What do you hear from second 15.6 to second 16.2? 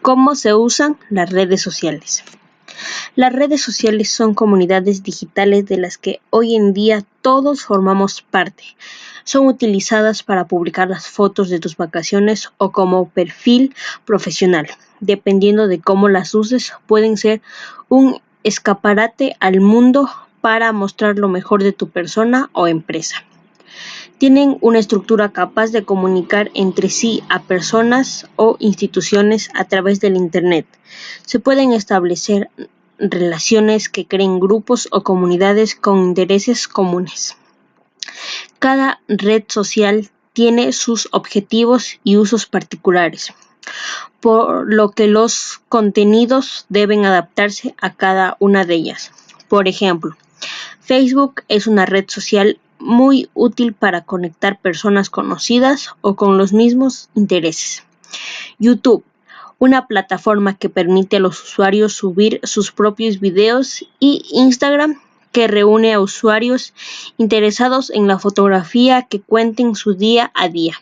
de cómo